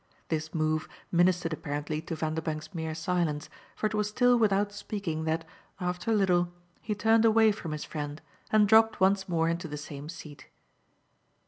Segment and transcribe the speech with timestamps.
[0.29, 5.45] This move ministered apparently to Vanderbank's mere silence, for it was still without speaking that,
[5.79, 8.19] after a little, he turned away from his friend
[8.51, 10.47] and dropped once more into the same seat.